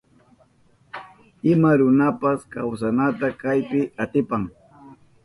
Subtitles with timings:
[1.51, 4.43] Ima runapas kawsanata kaypi atipan.